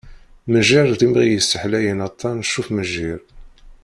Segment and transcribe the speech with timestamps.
[0.51, 3.19] Mejjir d imɣi yesseḥlayen aṭan "Ccuf-mejjir".